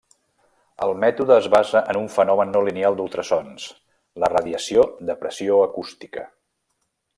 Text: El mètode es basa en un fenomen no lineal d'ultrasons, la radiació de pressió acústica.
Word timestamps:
El 0.85 0.93
mètode 1.01 1.35
es 1.41 1.49
basa 1.55 1.81
en 1.93 1.99
un 1.99 2.07
fenomen 2.13 2.55
no 2.55 2.63
lineal 2.69 2.97
d'ultrasons, 3.01 3.67
la 4.25 4.33
radiació 4.35 4.89
de 5.11 5.17
pressió 5.23 5.63
acústica. 5.69 6.29